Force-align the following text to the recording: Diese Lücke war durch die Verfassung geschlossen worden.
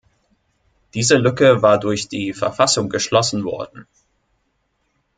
Diese 0.95 1.15
Lücke 1.17 1.61
war 1.61 1.79
durch 1.79 2.07
die 2.07 2.33
Verfassung 2.33 2.89
geschlossen 2.89 3.43
worden. 3.45 3.85